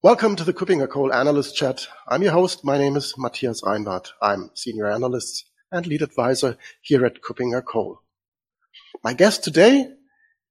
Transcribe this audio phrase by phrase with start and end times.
[0.00, 1.88] Welcome to the KuppingerCole Analyst Chat.
[2.06, 2.64] I'm your host.
[2.64, 4.12] My name is Matthias Reinwarth.
[4.22, 7.96] I'm Senior Analyst and Lead Advisor here at KuppingerCole.
[9.02, 9.90] My guest today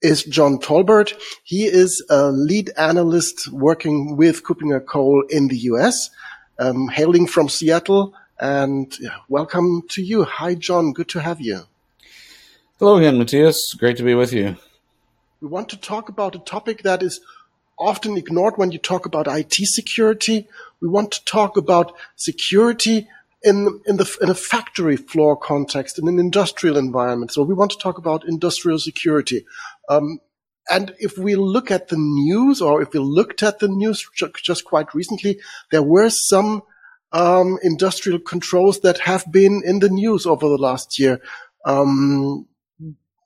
[0.02, 1.14] is John Tolbert.
[1.46, 6.10] He is a lead analyst working with KuppingerCole in the US,
[6.60, 8.14] um, hailing from Seattle.
[8.42, 8.94] And
[9.30, 10.26] welcome to you.
[10.26, 10.92] Hi, John.
[10.92, 11.62] Good to have you.
[12.80, 13.74] Hello again, Matthias.
[13.76, 14.58] Great to be with you.
[15.40, 17.22] We want to talk about a topic that is
[17.80, 20.48] often ignored when you talk about IT security.
[20.82, 23.08] We want to talk about security
[23.44, 27.32] in in the in a factory floor context in an industrial environment.
[27.32, 29.46] So we want to talk about industrial security.
[29.90, 30.20] Um,
[30.70, 34.06] and if we look at the news, or if we looked at the news
[34.44, 35.40] just quite recently,
[35.72, 36.64] there were some
[37.14, 41.22] um, industrial controls that have been in the news over the last year.
[41.66, 42.48] Um,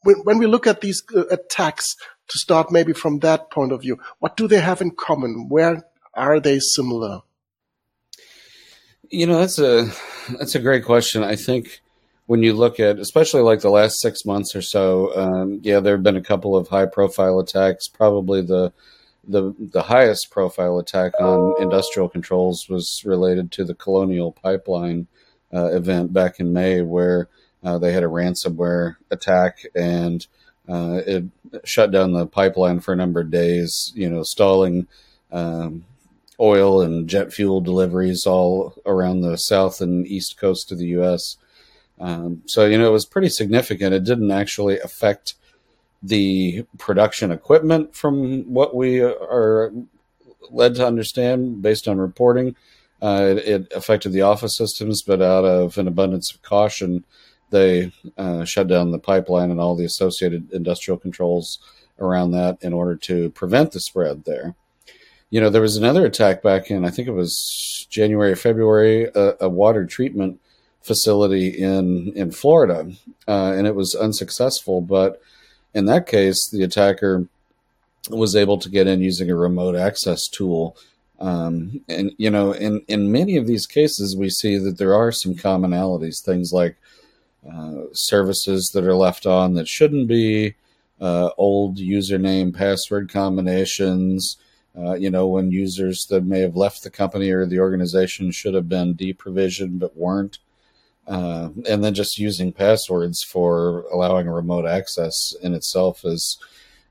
[0.04, 1.96] when, when, we look at these uh, attacks,
[2.32, 4.00] to start maybe from that point of view.
[4.20, 5.50] What do they have in common?
[5.50, 7.22] Where are they similar?
[9.10, 9.92] You know, that's a
[10.40, 11.24] that's a great question.
[11.24, 11.82] I think
[12.28, 15.96] when you look at, especially like the last six months or so, um, yeah, there
[15.96, 17.90] have been a couple of high profile attacks.
[17.90, 18.72] Probably the
[19.28, 25.08] the the highest profile attack on industrial controls was related to the Colonial Pipeline
[25.54, 27.28] uh, event back in May, where
[27.64, 30.26] uh, they had a ransomware attack and
[30.68, 31.26] uh, it
[31.64, 34.88] shut down the pipeline for a number of days, you know, stalling
[35.32, 35.86] um,
[36.40, 41.38] oil and jet fuel deliveries all around the south and east coast of the U.S.
[42.00, 43.94] Um, so, you know, it was pretty significant.
[43.94, 45.36] It didn't actually affect
[46.02, 49.72] the production equipment from what we are
[50.50, 52.56] led to understand based on reporting.
[53.02, 57.04] Uh, it, it, affected the office systems, but out of an abundance of caution,
[57.52, 61.60] they uh, shut down the pipeline and all the associated industrial controls
[62.00, 64.56] around that in order to prevent the spread there.
[65.30, 69.36] You know, there was another attack back in, I think it was January, February, a,
[69.42, 70.40] a water treatment
[70.82, 72.92] facility in in Florida,
[73.28, 74.82] uh, and it was unsuccessful.
[74.82, 75.22] But
[75.74, 77.28] in that case, the attacker
[78.10, 80.76] was able to get in using a remote access tool.
[81.20, 85.12] Um, and you know, in in many of these cases, we see that there are
[85.12, 86.24] some commonalities.
[86.24, 86.78] Things like
[87.50, 90.56] uh, services that are left on that shouldn't be,
[91.02, 94.38] uh, old username password combinations.
[94.78, 98.54] Uh, you know, when users that may have left the company or the organization should
[98.54, 100.38] have been deprovisioned but weren't.
[101.08, 106.38] Uh, and then just using passwords for allowing remote access in itself is,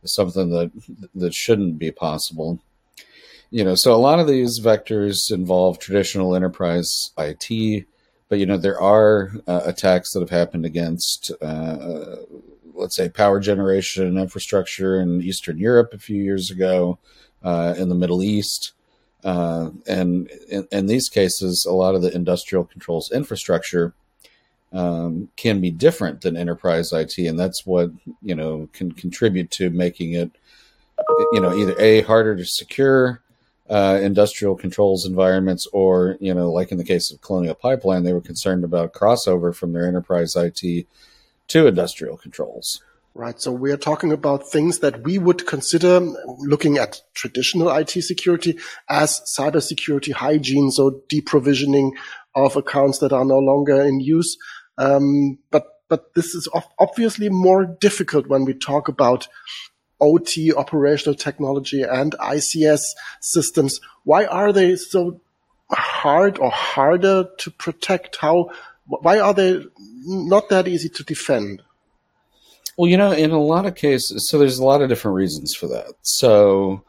[0.02, 0.70] is something that
[1.14, 2.60] that shouldn't be possible.
[3.50, 7.86] You know, so a lot of these vectors involve traditional enterprise IT
[8.30, 12.16] but you know there are uh, attacks that have happened against uh,
[12.72, 16.98] let's say power generation infrastructure in eastern europe a few years ago
[17.42, 18.72] uh, in the middle east.
[19.22, 23.92] Uh, and in, in, these cases a lot of the industrial controls infrastructure
[24.72, 27.90] um, can be different than enterprise it and that's what
[28.22, 30.30] you know can contribute to making it
[31.32, 33.20] you know either a harder to secure
[33.70, 38.12] uh, industrial controls environments, or you know, like in the case of Colonial Pipeline, they
[38.12, 40.86] were concerned about crossover from their enterprise IT
[41.48, 42.82] to industrial controls.
[43.14, 43.40] Right.
[43.40, 46.00] So we are talking about things that we would consider
[46.38, 48.58] looking at traditional IT security
[48.88, 51.92] as cybersecurity hygiene, so deprovisioning
[52.34, 54.36] of accounts that are no longer in use.
[54.78, 56.48] Um, but but this is
[56.78, 59.26] obviously more difficult when we talk about
[60.00, 63.80] OT, operational technology, and ICS systems.
[64.04, 65.20] Why are they so
[65.70, 68.16] hard or harder to protect?
[68.16, 68.50] How?
[68.86, 69.62] Why are they
[70.06, 71.62] not that easy to defend?
[72.76, 75.54] Well, you know, in a lot of cases, so there's a lot of different reasons
[75.54, 75.92] for that.
[76.02, 76.82] So,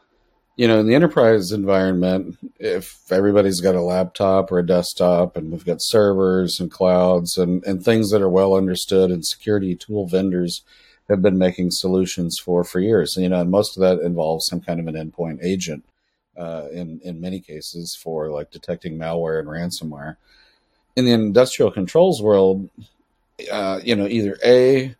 [0.56, 5.50] you know, in the enterprise environment, if everybody's got a laptop or a desktop and
[5.50, 10.06] we've got servers and clouds and, and things that are well understood and security tool
[10.06, 10.62] vendors
[11.12, 13.16] have been making solutions for for years.
[13.16, 15.84] You know, and most of that involves some kind of an endpoint agent
[16.36, 20.16] uh, in in many cases for like detecting malware and ransomware.
[20.96, 22.68] In the industrial controls world,
[23.50, 24.94] uh, you know, either a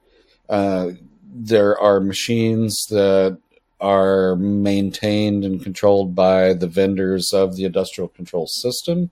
[0.48, 0.90] uh,
[1.34, 3.38] there are machines that
[3.80, 9.10] are maintained and controlled by the vendors of the industrial control system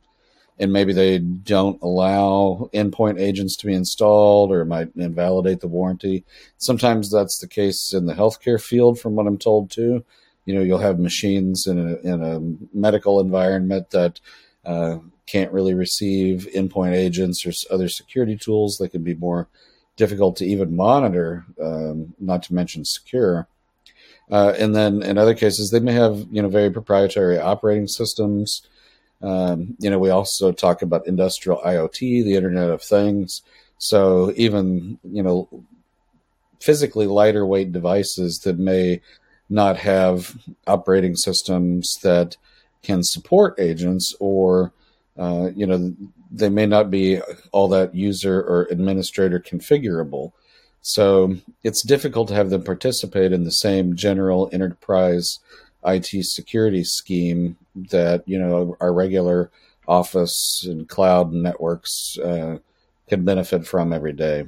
[0.61, 5.69] and maybe they don't allow endpoint agents to be installed or it might invalidate the
[5.69, 6.23] warranty.
[6.59, 10.05] Sometimes that's the case in the healthcare field, from what I'm told too.
[10.45, 14.21] You know, you'll have machines in a, in a medical environment that
[14.67, 19.49] uh, can't really receive endpoint agents or other security tools that can be more
[19.97, 23.49] difficult to even monitor, um, not to mention secure.
[24.31, 28.63] Uh, and then in other cases, they may have you know very proprietary operating systems.
[29.23, 33.43] Um, you know, we also talk about industrial IoT, the Internet of Things.
[33.79, 35.49] So even you know
[36.61, 39.01] physically lighter weight devices that may
[39.49, 40.37] not have
[40.67, 42.37] operating systems that
[42.83, 44.73] can support agents or
[45.19, 45.95] uh, you know
[46.31, 47.21] they may not be
[47.53, 50.33] all that user or administrator configurable
[50.83, 55.41] so it's difficult to have them participate in the same general enterprise
[55.85, 59.51] IT security scheme that you know our regular
[59.89, 62.59] office and cloud networks uh,
[63.09, 64.47] can benefit from every day.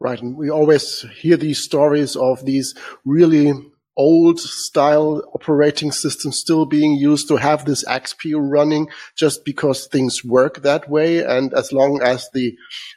[0.00, 2.74] Right, and we always hear these stories of these
[3.04, 3.52] really
[3.96, 10.24] old style operating system still being used to have this XP running just because things
[10.24, 11.24] work that way.
[11.24, 12.56] And as long as the,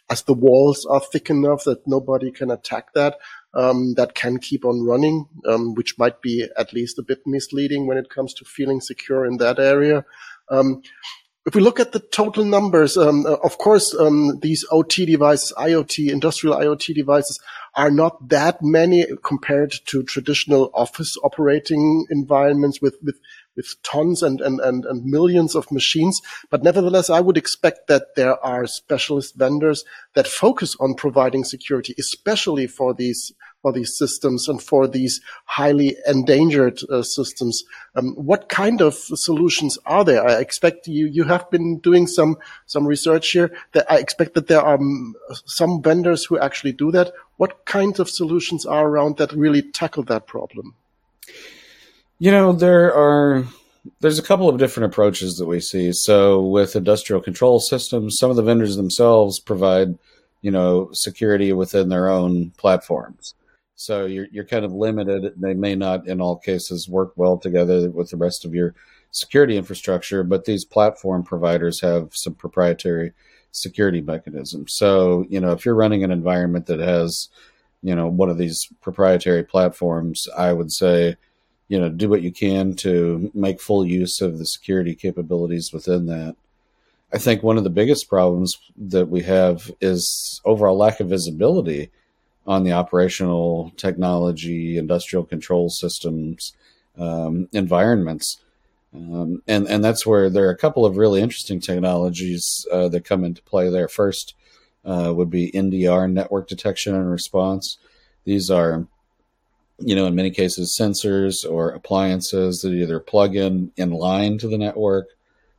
[0.09, 3.19] as the walls are thick enough that nobody can attack that,
[3.53, 7.87] um, that can keep on running, um, which might be at least a bit misleading
[7.87, 10.05] when it comes to feeling secure in that area.
[10.49, 10.81] Um,
[11.47, 15.53] if we look at the total numbers, um, uh, of course, um, these OT devices,
[15.57, 17.39] IoT, industrial IoT devices
[17.73, 23.17] are not that many compared to traditional office operating environments with, with,
[23.57, 26.21] with tons and, and, and, and millions of machines.
[26.49, 29.83] But nevertheless, I would expect that there are specialist vendors
[30.13, 35.97] that focus on providing security, especially for these for these systems and for these highly
[36.07, 37.63] endangered uh, systems.
[37.95, 40.25] Um, what kind of solutions are there?
[40.25, 42.37] I expect you you have been doing some
[42.67, 43.51] some research here.
[43.73, 45.15] That I expect that there are um,
[45.45, 47.11] some vendors who actually do that.
[47.37, 50.75] What kinds of solutions are around that really tackle that problem?
[52.19, 53.45] You know, there are
[53.99, 55.91] there's a couple of different approaches that we see.
[55.93, 59.97] So with industrial control systems, some of the vendors themselves provide,
[60.41, 63.35] you know, security within their own platforms.
[63.75, 65.33] So you're you're kind of limited.
[65.37, 68.73] They may not, in all cases, work well together with the rest of your
[69.11, 73.13] security infrastructure, but these platform providers have some proprietary
[73.51, 74.73] security mechanisms.
[74.75, 77.29] So you know, if you're running an environment that has,
[77.83, 81.15] you know, one of these proprietary platforms, I would say,
[81.67, 86.05] you know, do what you can to make full use of the security capabilities within
[86.07, 86.35] that.
[87.13, 91.89] I think one of the biggest problems that we have is overall lack of visibility
[92.45, 96.53] on the operational technology, industrial control systems
[96.97, 98.39] um, environments.
[98.93, 103.05] Um, and and that's where there are a couple of really interesting technologies uh, that
[103.05, 103.87] come into play there.
[103.87, 104.33] First
[104.85, 107.77] uh, would be NDR, network detection and response.
[108.23, 108.87] These are,
[109.79, 114.47] you know, in many cases, sensors or appliances that either plug in in line to
[114.47, 115.09] the network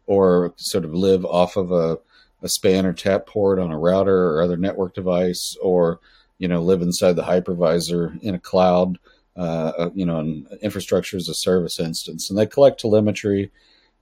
[0.06, 1.98] or sort of live off of a,
[2.42, 6.00] a span or tap port on a router or other network device, or
[6.38, 8.98] you know, live inside the hypervisor in a cloud,
[9.36, 13.50] uh, you know, an infrastructure as a service instance, and they collect telemetry,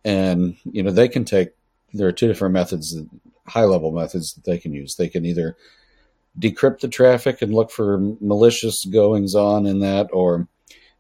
[0.04, 1.50] and you know, they can take.
[1.92, 2.96] There are two different methods,
[3.46, 4.96] high level methods that they can use.
[4.96, 5.56] They can either
[6.38, 10.48] decrypt the traffic and look for malicious goings on in that, or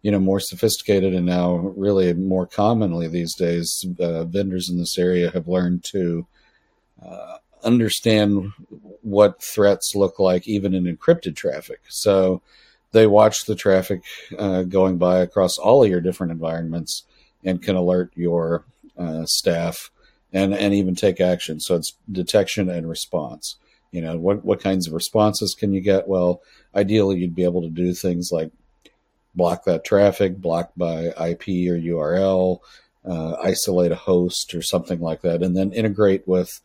[0.02, 4.96] you know, more sophisticated and now really more commonly these days, uh, vendors in this
[4.98, 6.26] area have learned to
[7.04, 8.52] uh, understand
[9.02, 11.80] what threats look like even in encrypted traffic.
[11.88, 12.40] So
[12.92, 14.02] they watch the traffic
[14.38, 17.02] uh, going by across all of your different environments
[17.44, 18.64] and can alert your
[18.96, 19.90] uh, staff
[20.32, 21.60] and, and even take action.
[21.60, 23.56] So it's detection and response.
[23.92, 26.08] You know, what, what kinds of responses can you get?
[26.08, 26.42] Well,
[26.74, 28.50] ideally, you'd be able to do things like
[29.34, 32.60] block that traffic, block by IP or URL,
[33.04, 36.60] uh, isolate a host or something like that, and then integrate with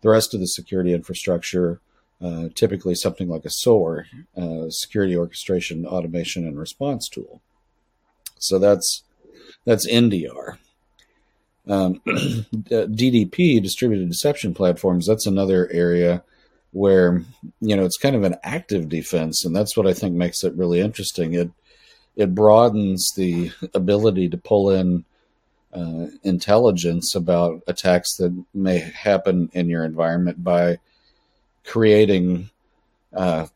[0.00, 1.80] the rest of the security infrastructure,
[2.20, 7.40] uh, typically something like a SOAR, uh, security orchestration, automation, and response tool.
[8.38, 9.04] So that's
[9.64, 10.58] that's NDR.
[11.66, 16.22] Um, DDP, distributed deception platforms, that's another area
[16.74, 17.22] where
[17.60, 20.54] you know it's kind of an active defense, and that's what I think makes it
[20.54, 21.32] really interesting.
[21.32, 21.50] It
[22.16, 25.04] it broadens the ability to pull in
[25.72, 30.78] uh, intelligence about attacks that may happen in your environment by
[31.64, 32.50] creating
[33.12, 33.46] uh,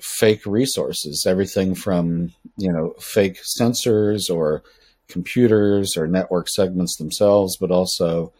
[0.00, 4.62] fake resources, everything from you know fake sensors or
[5.08, 8.32] computers or network segments themselves, but also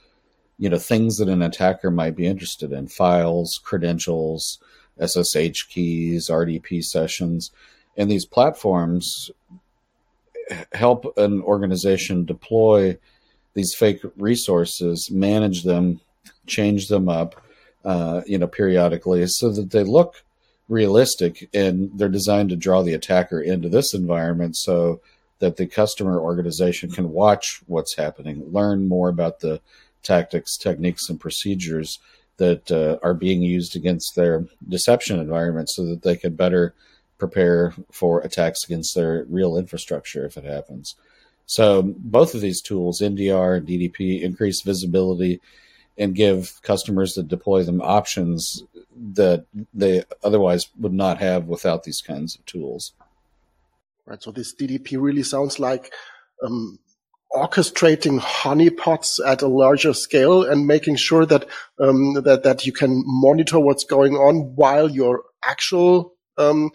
[0.59, 4.59] you know things that an attacker might be interested in: files, credentials,
[5.01, 7.51] SSH keys, RDP sessions,
[7.97, 9.31] and these platforms
[10.73, 12.97] help an organization deploy
[13.55, 16.01] these fake resources, manage them,
[16.47, 17.41] change them up,
[17.85, 20.23] uh, you know, periodically, so that they look
[20.69, 24.57] realistic and they're designed to draw the attacker into this environment.
[24.57, 25.01] So
[25.39, 29.61] that the customer organization can watch what's happening, learn more about the
[30.07, 31.99] tactics, techniques, and procedures
[32.39, 36.75] that uh, are being used against their deception environment so that they can better
[37.19, 40.95] prepare for attacks against their real infrastructure if it happens.
[41.47, 45.41] So both of these tools, NDR and DDP, increase visibility
[45.97, 48.65] and give customers that deploy them options
[49.15, 52.93] that they otherwise would not have without these kinds of tools.
[54.05, 54.23] Right.
[54.23, 55.93] So this DDP really sounds like
[56.43, 56.79] um,
[57.37, 61.47] orchestrating honeypots at a larger scale and making sure that
[61.79, 66.71] um, that that you can monitor what's going on while your actual um,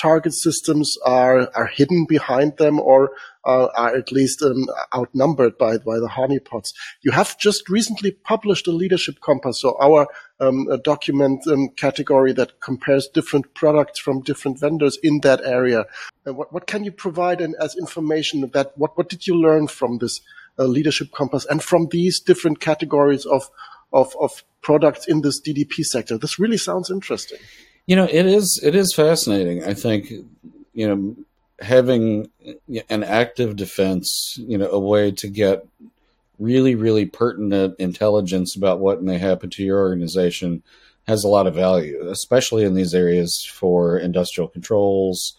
[0.00, 3.10] target systems are are hidden behind them or
[3.46, 6.72] uh, are at least um, outnumbered by by the honeypots.
[7.02, 10.06] You have just recently published a leadership compass, so our
[10.40, 15.84] um, document um, category that compares different products from different vendors in that area.
[16.26, 19.66] Uh, what what can you provide and as information that what what did you learn
[19.68, 20.20] from this
[20.58, 23.50] uh, leadership compass and from these different categories of
[23.92, 26.18] of, of products in this DDP sector?
[26.18, 27.38] This really sounds interesting.
[27.86, 29.64] You know, it is it is fascinating.
[29.64, 30.10] I think
[30.72, 31.16] you know
[31.60, 32.30] having
[32.88, 35.66] an active defense, you know, a way to get
[36.40, 40.60] really really pertinent intelligence about what may happen to your organization
[41.06, 45.36] has a lot of value, especially in these areas for industrial controls,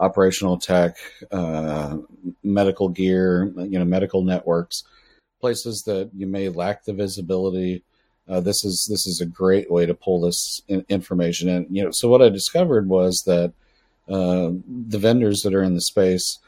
[0.00, 0.96] operational tech,
[1.30, 1.96] uh,
[2.42, 4.82] medical gear, you know, medical networks,
[5.40, 7.82] places that you may lack the visibility
[8.28, 11.66] uh, this is this is a great way to pull this in, information in.
[11.70, 13.52] You know, so what I discovered was that
[14.08, 16.38] uh, the vendors that are in the space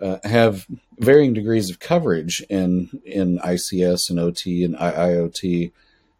[0.00, 0.66] uh, have
[0.98, 5.72] varying degrees of coverage in in ICS and OT and IIoT.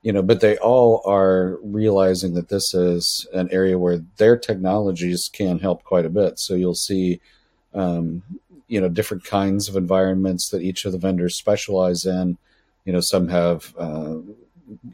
[0.02, 5.28] You know, but they all are realizing that this is an area where their technologies
[5.32, 6.38] can help quite a bit.
[6.38, 7.20] So you'll see,
[7.74, 8.22] um,
[8.68, 12.38] you know, different kinds of environments that each of the vendors specialize in.
[12.84, 14.18] You know, some have uh,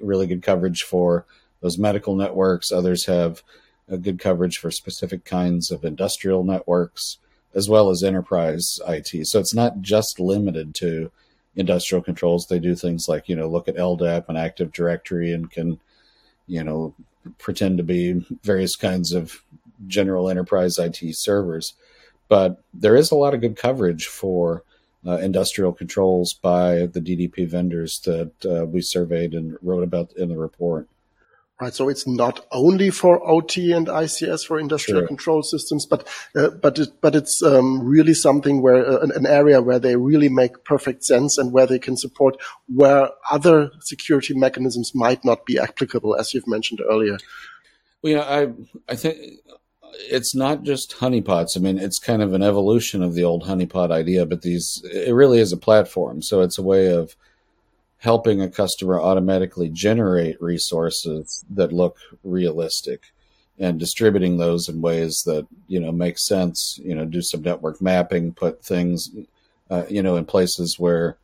[0.01, 1.27] really good coverage for
[1.61, 2.73] those medical networks.
[2.73, 3.43] Others have
[3.89, 7.19] good coverage for specific kinds of industrial networks,
[7.55, 9.27] as well as enterprise IT.
[9.27, 11.11] So it's not just limited to
[11.57, 12.47] industrial controls.
[12.47, 15.79] They do things like, you know, look at LDAP and Active Directory and can,
[16.47, 16.95] you know,
[17.39, 19.43] pretend to be various kinds of
[19.87, 21.75] general enterprise IT servers.
[22.29, 24.65] But there is a lot of good coverage for
[25.07, 30.31] uh, industrial controls by the DDP vendors that uh, we surveyed and wrote about in
[30.31, 30.89] the report.
[31.61, 35.07] Right, so it's not only for OT and ICS for industrial sure.
[35.07, 39.25] control systems, but uh, but it, but it's um, really something where uh, an, an,
[39.25, 44.35] area where they really make perfect sense and where they can support where other security
[44.35, 47.19] mechanisms might not be applicable, as you've mentioned earlier.
[48.03, 48.53] Well, yeah, I
[48.93, 49.17] I think
[50.11, 51.57] it's not just honeypots.
[51.57, 55.15] I mean, it's kind of an evolution of the old honeypot idea, but these it
[55.15, 56.21] really is a platform.
[56.21, 57.15] So it's a way of
[58.05, 63.01] helping a customer automatically generate resources that look realistic
[63.59, 66.79] and distributing those in ways that you know make sense.
[66.85, 69.11] You know, do some network mapping, put things
[69.71, 71.17] uh, you know in places where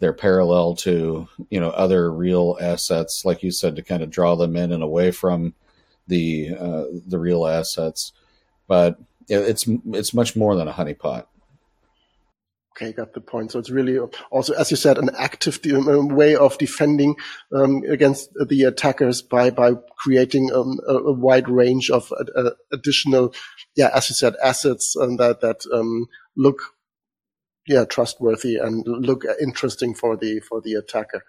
[0.00, 4.34] they're parallel to you know other real assets, like you said, to kind of draw
[4.34, 5.54] them in and away from
[6.08, 8.12] the uh, the real assets,
[8.66, 8.98] but
[9.28, 11.26] it's it's much more than a honeypot.
[12.80, 13.50] Okay, got the point.
[13.50, 13.98] So it's really
[14.30, 17.16] also, as you said, an active de- um, way of defending
[17.52, 23.34] um, against the attackers by by creating um, a, a, wide range of uh, additional,
[23.74, 26.06] yeah, as you said, assets um, that that um,
[26.36, 26.62] look,
[27.66, 31.24] yeah, trustworthy and look interesting for the for the attacker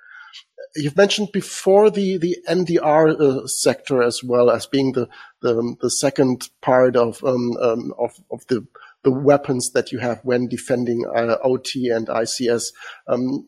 [0.75, 5.08] you've mentioned before the the NDR uh, sector as well as being the
[5.41, 8.65] the, the second part of um, um, of of the
[9.03, 12.65] the weapons that you have when defending uh, OT and ICS.
[13.08, 13.46] Um,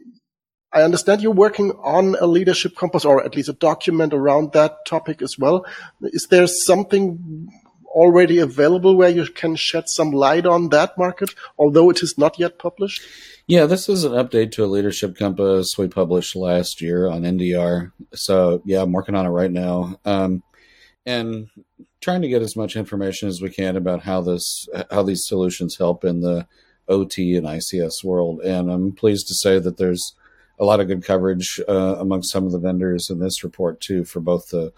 [0.73, 4.85] I understand you're working on a leadership compass or at least a document around that
[4.85, 5.65] topic as well.
[6.01, 7.49] Is there something
[7.87, 12.39] already available where you can shed some light on that market, although it is not
[12.39, 13.01] yet published?
[13.47, 17.91] Yeah, this is an update to a leadership compass we published last year on NDR.
[18.13, 20.41] So yeah, I'm working on it right now, um,
[21.05, 21.49] and
[22.01, 25.77] trying to get as much information as we can about how this how these solutions
[25.77, 26.47] help in the
[26.87, 28.41] OT and ICS world.
[28.41, 30.13] And I'm pleased to say that there's
[30.59, 34.03] a lot of good coverage uh, among some of the vendors in this report too
[34.03, 34.73] for both the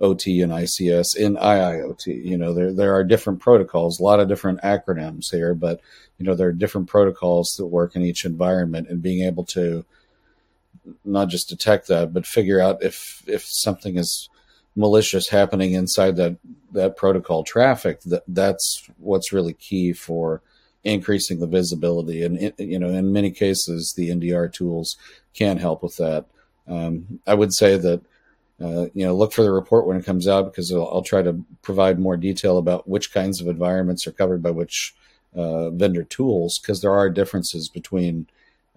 [0.00, 2.24] OT and ICS in IIoT.
[2.24, 5.80] You know, there there are different protocols, a lot of different acronyms here, but
[6.18, 9.84] you know there are different protocols that work in each environment, and being able to
[11.04, 14.30] not just detect that, but figure out if if something is
[14.80, 16.36] malicious happening inside that
[16.72, 18.00] that protocol traffic.
[18.02, 20.42] That that's what's really key for
[20.82, 22.22] increasing the visibility.
[22.22, 24.96] And you know, in many cases, the NDR tools
[25.34, 26.24] can help with that.
[26.66, 28.00] Um, I would say that
[28.60, 31.44] uh, you know look for the report when it comes out because I'll, try to
[31.62, 34.94] provide more detail about which kinds of environments are covered by which
[35.34, 38.26] uh, vendor tools because there are differences between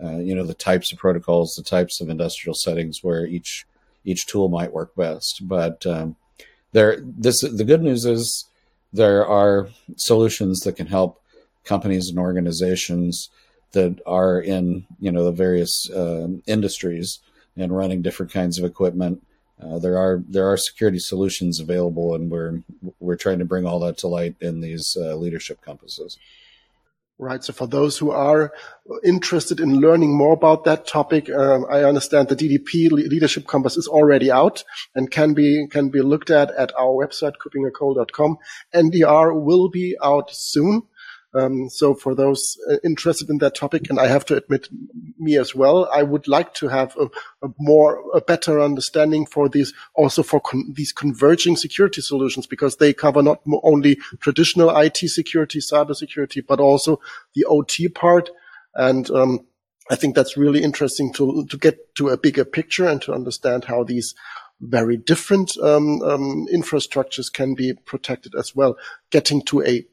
[0.03, 3.65] uh, you know the types of protocols, the types of industrial settings where each
[4.05, 5.41] each tool might work best.
[5.47, 6.15] But um,
[6.71, 8.45] there, this the good news is
[8.91, 11.21] there are solutions that can help
[11.63, 13.29] companies and organizations
[13.71, 17.19] that are in you know the various uh, industries
[17.55, 19.25] and running different kinds of equipment.
[19.61, 22.61] Uh, there are there are security solutions available, and we're
[22.99, 26.17] we're trying to bring all that to light in these uh, leadership compasses.
[27.23, 27.41] Right.
[27.41, 28.51] So for those who are
[29.01, 33.87] interested in learning more about that topic, um, I understand the DDP Leadership Compass is
[33.87, 38.37] already out and can be can be looked at at our website kuppingercole.com.
[38.75, 40.83] NDR will be out soon.
[41.35, 44.69] Um, so for those uh, interested in that topic, and I have to admit
[45.17, 47.05] me as well, I would like to have a,
[47.45, 52.77] a more, a better understanding for these, also for con- these converging security solutions, because
[52.77, 56.99] they cover not only traditional IT security, cyber security, but also
[57.35, 58.29] the OT part.
[58.75, 59.45] And, um,
[59.89, 63.65] I think that's really interesting to, to get to a bigger picture and to understand
[63.65, 64.15] how these
[64.61, 68.77] very different um, um, infrastructures can be protected as well.
[69.09, 69.85] Getting to a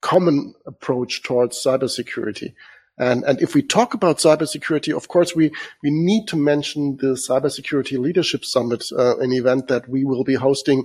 [0.00, 2.54] common approach towards cybersecurity.
[2.98, 5.52] And, and if we talk about cybersecurity, of course, we,
[5.82, 10.34] we need to mention the Cybersecurity Leadership Summit, uh, an event that we will be
[10.34, 10.84] hosting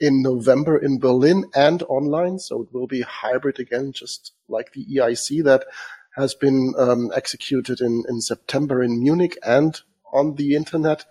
[0.00, 2.40] in November in Berlin and online.
[2.40, 5.64] So it will be hybrid again, just like the EIC that
[6.16, 9.80] has been um, executed in, in September in Munich and
[10.12, 11.04] on the internet.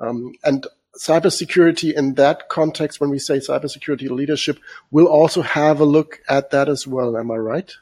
[0.00, 4.58] Um, and cybersecurity in that context, when we say cybersecurity leadership,
[4.90, 7.16] we'll also have a look at that as well.
[7.16, 7.72] Am I right?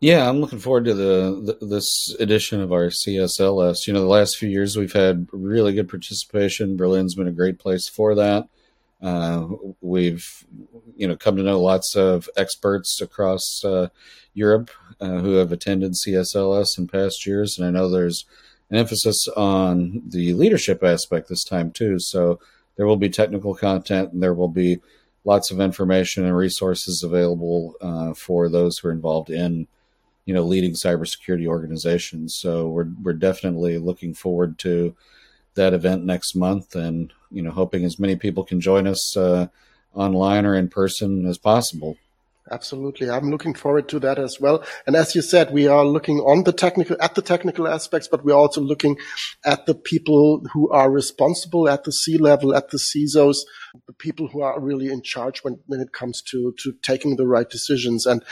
[0.00, 3.86] Yeah, I'm looking forward to the, the, this edition of our CSLS.
[3.86, 6.76] You know, the last few years we've had really good participation.
[6.76, 8.48] Berlin's been a great place for that.
[9.02, 9.46] Uh,
[9.80, 10.44] we've
[10.94, 13.88] you know come to know lots of experts across uh,
[14.34, 18.26] Europe uh, who have attended CSLS in past years, and I know there's
[18.70, 21.98] an emphasis on the leadership aspect this time too.
[21.98, 22.40] So
[22.76, 24.78] there will be technical content and there will be
[25.24, 29.66] lots of information and resources available uh, for those who are involved in
[30.24, 32.36] you know leading cybersecurity organizations.
[32.36, 34.94] So we're we're definitely looking forward to
[35.54, 39.48] that event next month and you know hoping as many people can join us uh,
[39.94, 41.96] online or in person as possible.
[42.52, 43.08] Absolutely.
[43.08, 44.64] I'm looking forward to that as well.
[44.84, 48.24] And as you said, we are looking on the technical, at the technical aspects, but
[48.24, 48.98] we're also looking
[49.44, 53.44] at the people who are responsible at the C level, at the CISOs,
[53.86, 57.26] the people who are really in charge when, when it comes to, to taking the
[57.26, 58.24] right decisions and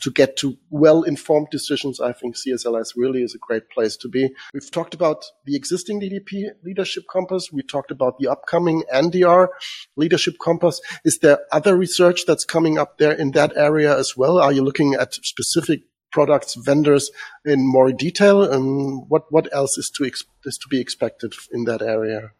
[0.00, 2.00] to get to well informed decisions.
[2.00, 4.30] I think CSLS really is a great place to be.
[4.52, 7.50] We've talked about the existing DDP leadership compass.
[7.52, 9.48] We talked about the upcoming NDR
[9.96, 10.80] leadership compass.
[11.04, 14.38] Is there other research that's coming up there in that area as well?
[14.38, 17.10] Are you looking at specific products, vendors
[17.44, 18.42] in more detail?
[18.42, 22.32] And what, what else is to, is to be expected in that area?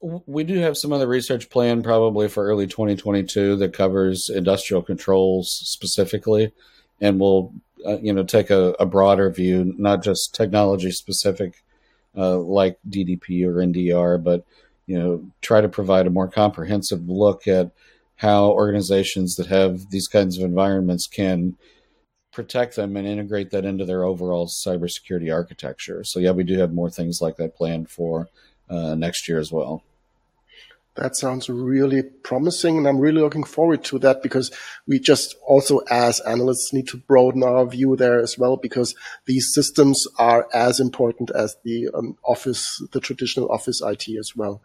[0.00, 5.50] We do have some other research planned probably for early 2022 that covers industrial controls
[5.50, 6.52] specifically,
[7.00, 7.52] and we'll
[7.84, 11.64] uh, you know take a, a, broader view, not just technology specific
[12.16, 14.44] uh, like DDP or NDR, but
[14.86, 17.72] you know try to provide a more comprehensive look at
[18.16, 21.56] how organizations that have these kinds of environments can
[22.32, 26.04] protect them and integrate that into their overall cybersecurity architecture.
[26.04, 28.28] So yeah, we do have more things like that planned for
[28.70, 29.82] uh, next year as well.
[30.98, 32.76] That sounds really promising.
[32.76, 34.50] And I'm really looking forward to that because
[34.86, 38.94] we just also as analysts need to broaden our view there as well because
[39.26, 44.60] these systems are as important as the um, office, the traditional office IT as well.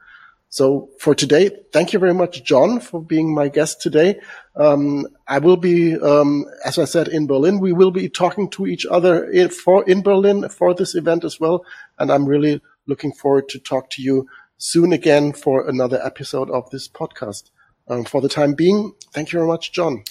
[0.50, 4.19] So for today, thank you very much, John, for being my guest today.
[4.56, 7.60] Um, I will be, um, as I said, in Berlin.
[7.60, 11.39] We will be talking to each other in, for in Berlin for this event as
[11.39, 11.65] well,
[11.98, 16.69] and I'm really looking forward to talk to you soon again for another episode of
[16.69, 17.51] this podcast.
[17.87, 20.03] Um, for the time being, thank you very much, John.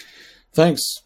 [0.53, 1.03] Thanks.